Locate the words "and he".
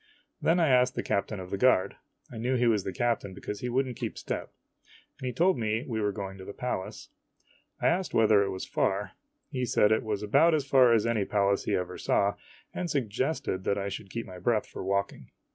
5.19-5.31